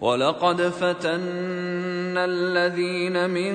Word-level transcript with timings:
ولقد 0.00 0.62
فتنا 0.62 2.24
الذين 2.24 3.30
من 3.30 3.54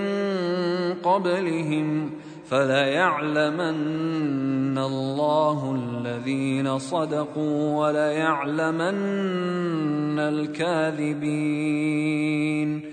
قبلهم 1.03 2.11
فليعلمن 2.49 4.77
الله 4.77 5.75
الذين 5.75 6.79
صدقوا 6.79 7.85
وليعلمن 7.85 10.19
الكاذبين 10.19 12.92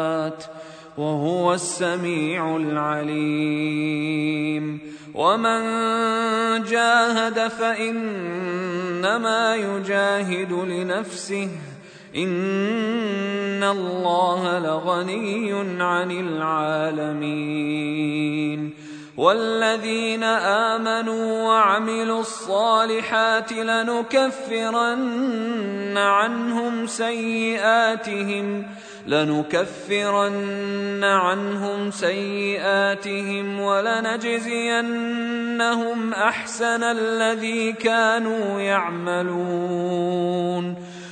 وهو 1.01 1.53
السميع 1.53 2.55
العليم 2.57 4.79
ومن 5.13 5.61
جاهد 6.63 7.47
فانما 7.47 9.55
يجاهد 9.55 10.51
لنفسه 10.53 11.49
ان 12.15 13.63
الله 13.63 14.59
لغني 14.59 15.53
عن 15.83 16.11
العالمين 16.11 18.73
والذين 19.17 20.23
امنوا 20.73 21.43
وعملوا 21.43 22.19
الصالحات 22.19 23.51
لنكفرن 23.53 25.97
عنهم 25.97 26.87
سيئاتهم 26.87 28.63
لنكفرن 29.07 31.03
عنهم 31.03 31.91
سيئاتهم 31.91 33.59
ولنجزينهم 33.59 36.13
احسن 36.13 36.83
الذي 36.83 37.71
كانوا 37.73 38.61
يعملون 38.61 40.90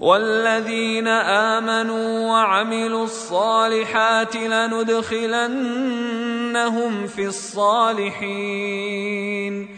والذين 0.00 1.08
امنوا 1.58 2.28
وعملوا 2.30 3.04
الصالحات 3.04 4.36
لندخلنهم 4.36 7.06
في 7.06 7.26
الصالحين 7.26 9.77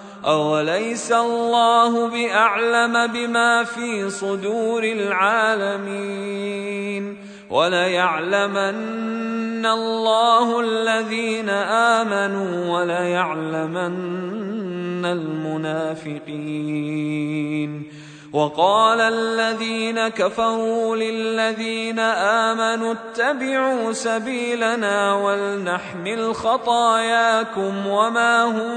أوليس 0.25 1.11
الله 1.11 2.07
بأعلم 2.09 3.07
بما 3.07 3.63
في 3.63 4.09
صدور 4.09 4.83
العالمين 4.83 7.17
وليعلمن 7.49 9.65
الله 9.65 10.59
الذين 10.59 11.49
آمنوا 11.49 12.79
وليعلمن 12.79 15.05
المنافقين 15.05 18.00
وقال 18.33 19.01
الذين 19.01 20.07
كفروا 20.07 20.95
للذين 20.95 21.99
امنوا 21.99 22.93
اتبعوا 22.93 23.91
سبيلنا 23.91 25.13
ولنحمل 25.13 26.35
خطاياكم 26.35 27.87
وما 27.87 28.43
هم 28.43 28.71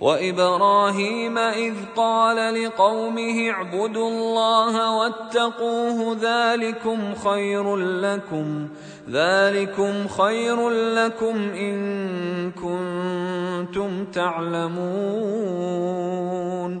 وابراهيم 0.00 1.38
اذ 1.38 1.74
قال 1.96 2.64
لقومه 2.64 3.50
اعبدوا 3.50 4.08
الله 4.08 4.96
واتقوه 4.98 6.16
ذلكم 6.22 7.14
خير 7.14 7.76
لكم 7.76 8.68
ذلكم 9.10 10.08
خير 10.08 10.70
لكم 10.70 11.36
ان 11.38 11.76
كنتم 12.50 14.04
تعلمون 14.04 16.80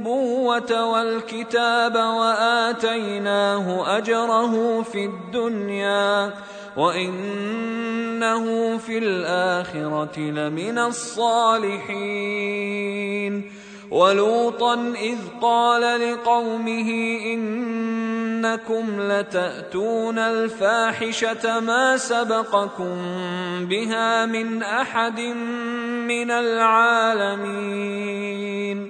النبوة 0.00 0.72
والكتاب 0.92 1.94
وآتيناه 1.96 3.96
أجره 3.98 4.82
في 4.82 5.04
الدنيا 5.04 6.34
وإنه 6.76 8.76
في 8.78 8.98
الآخرة 8.98 10.18
لمن 10.20 10.78
الصالحين 10.78 13.52
ولوطا 13.90 14.74
إذ 15.02 15.18
قال 15.42 16.00
لقومه 16.12 16.90
إنكم 17.34 18.86
لتأتون 18.98 20.18
الفاحشة 20.18 21.60
ما 21.60 21.96
سبقكم 21.96 22.94
بها 23.68 24.26
من 24.26 24.62
أحد 24.62 25.20
من 26.08 26.30
العالمين 26.30 28.89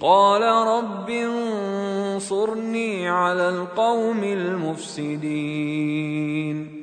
قال 0.00 0.42
رب 0.42 1.10
انصرني 1.10 3.08
على 3.08 3.48
القوم 3.48 4.24
المفسدين 4.24 6.78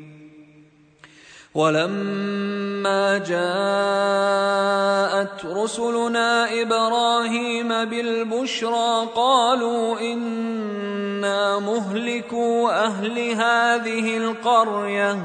ولما 1.55 3.17
جاءت 3.17 5.45
رسلنا 5.45 6.61
ابراهيم 6.61 7.67
بالبشرى 7.85 9.07
قالوا 9.15 9.99
انا 9.99 11.59
مهلكوا 11.59 12.83
اهل 12.85 13.19
هذه 13.19 14.17
القريه 14.17 15.17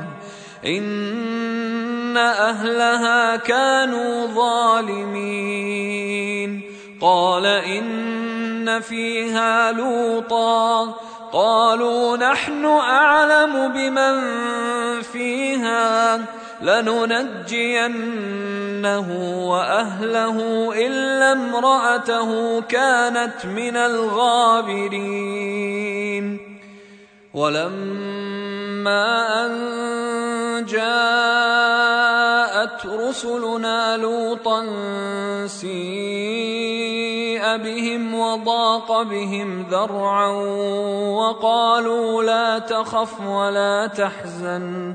ان 0.67 2.17
اهلها 2.17 3.37
كانوا 3.37 4.27
ظالمين 4.27 6.70
قال 7.01 7.47
إن 7.47 8.81
فيها 8.81 9.73
لوطا 9.73 10.95
قالوا 11.33 12.17
نحن 12.17 12.65
أعلم 12.65 13.69
بمن 13.73 14.21
فيها 15.03 16.19
لننجينه 16.63 19.09
وأهله 19.51 20.37
إلا 20.87 21.33
امرأته 21.33 22.61
كانت 22.61 23.47
من 23.47 23.77
الغابرين 23.77 26.41
ولما 27.35 29.07
أن 29.47 29.51
جاءت 30.69 32.87
رسلنا 32.87 33.97
لوطا 33.97 34.63
سين 35.47 36.80
بهم 37.57 38.15
وضاق 38.15 39.03
بهم 39.03 39.63
ذرعا 39.71 40.29
وقالوا 41.13 42.23
لا 42.23 42.59
تخف 42.59 43.27
ولا 43.29 43.87
تحزن 43.87 44.95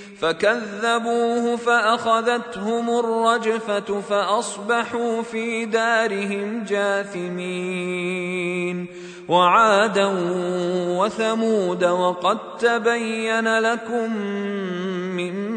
فكذبوه 0.21 1.55
فاخذتهم 1.55 2.89
الرجفه 2.89 3.99
فاصبحوا 4.09 5.21
في 5.21 5.65
دارهم 5.65 6.63
جاثمين 6.63 8.87
وعادا 9.29 10.05
وثمود 10.99 11.83
وقد 11.83 12.37
تبين 12.59 13.59
لكم 13.59 14.15
من 15.17 15.51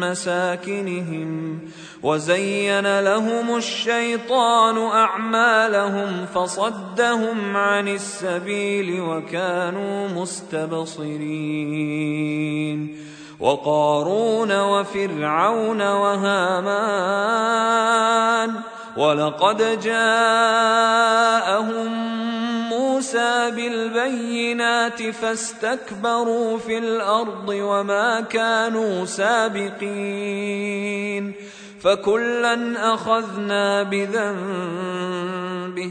مساكنهم 0.00 1.58
وزين 2.02 3.00
لهم 3.00 3.56
الشيطان 3.56 4.78
اعمالهم 4.78 6.26
فصدهم 6.34 7.56
عن 7.56 7.88
السبيل 7.88 9.00
وكانوا 9.00 10.08
مستبصرين 10.08 12.96
وقارون 13.40 14.52
وفرعون 14.60 15.82
وهامان 15.82 18.54
ولقد 18.96 19.80
جاءهم 19.80 21.94
موسى 22.68 23.50
بالبينات 23.50 25.02
فاستكبروا 25.02 26.58
في 26.58 26.78
الارض 26.78 27.48
وما 27.48 28.20
كانوا 28.20 29.04
سابقين 29.04 31.34
فكلا 31.82 32.54
اخذنا 32.94 33.82
بذنبه 33.82 35.90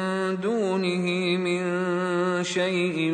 شيء 2.53 3.13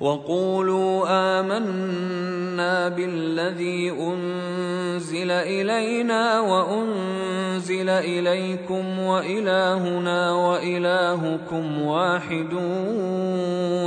وقولوا 0.00 1.04
آمنا 1.40 2.88
بالذي 2.88 3.90
أنزل 3.90 5.30
إلينا 5.30 6.40
وأنزل 6.40 7.88
إليكم 7.88 8.98
وإلهنا 8.98 10.32
وإلهكم 10.32 11.82
واحد 11.82 12.48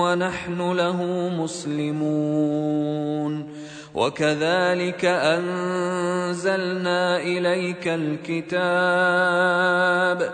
ونحن 0.01 0.71
له 0.73 1.29
مسلمون 1.39 3.51
وكذلك 3.95 5.05
أنزلنا 5.05 7.17
إليك 7.21 7.87
الكتاب 7.87 10.33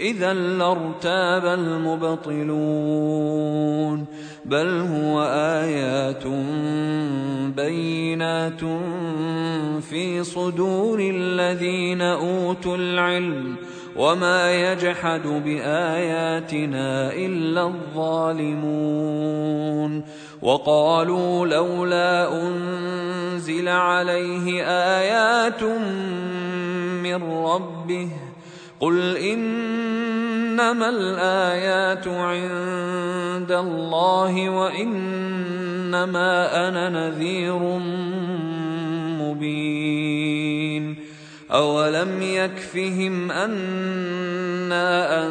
إذا 0.00 0.32
لارتاب 0.34 1.44
المبطلون 1.58 4.04
بل 4.44 4.68
هو 4.80 5.22
آيات 5.62 6.22
بينات 7.56 8.60
في 9.80 10.24
صدور 10.24 10.98
الذين 11.00 12.02
أوتوا 12.02 12.76
العلم 12.76 13.56
وما 13.96 14.72
يجحد 14.72 15.22
بآياتنا 15.26 17.12
إلا 17.12 17.62
الظالمون 17.64 20.04
وقالوا 20.42 21.46
لولا 21.46 22.42
أنزل 22.42 23.68
عليه 23.68 24.62
آيات 25.02 25.62
من 27.02 27.22
ربه 27.32 28.08
قل 28.80 29.16
انما 29.16 30.88
الايات 30.88 32.08
عند 32.08 33.52
الله 33.52 34.48
وانما 34.50 36.68
انا 36.68 36.88
نذير 36.88 37.58
مبين 39.20 40.96
اولم 41.52 42.22
يكفهم 42.22 43.30
انا 43.32 44.90
أن 45.26 45.30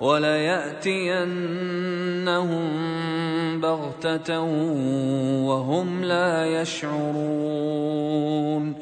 ولياتينهم 0.00 0.90
بغته 3.60 4.40
وهم 5.46 6.04
لا 6.04 6.60
يشعرون 6.60 8.74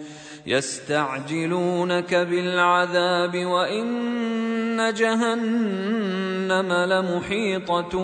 يستعجلونك 0.46 2.14
بالعذاب 2.14 3.36
وان 3.44 4.92
جهنم 4.94 6.72
لمحيطه 6.72 8.02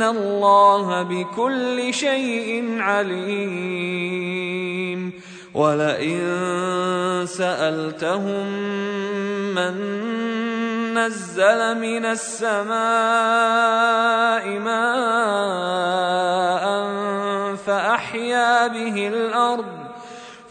ان 0.00 0.16
الله 0.16 1.02
بكل 1.02 1.94
شيء 1.94 2.76
عليم 2.80 5.12
ولئن 5.54 6.20
سالتهم 7.28 8.50
من 9.54 9.74
نزل 10.96 11.78
من 11.80 12.04
السماء 12.04 14.58
ماء 14.58 16.64
فاحيا 17.66 18.66
به 18.66 19.06
الارض 19.08 19.66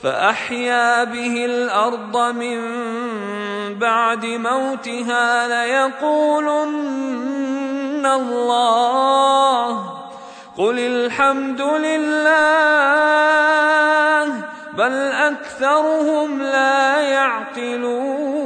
فأحيا 0.03 1.03
به 1.11 1.35
الأرض 1.45 2.15
من 2.17 2.59
بعد 3.79 4.25
موتها 4.25 5.47
ليقولن 5.47 8.05
الله 8.05 9.38
قل 10.59 10.79
الحمد 10.79 11.61
لله 11.61 14.27
بل 14.75 14.91
اكثرهم 15.31 16.39
لا 16.43 17.01
يعقلون 17.01 18.39